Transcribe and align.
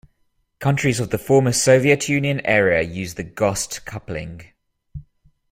Countries 0.57 0.99
of 0.99 1.11
the 1.11 1.19
former 1.19 1.51
Soviet 1.51 2.09
Union 2.09 2.41
area 2.43 2.81
use 2.81 3.13
the 3.13 3.23
Gost 3.23 3.85
coupling. 3.85 4.45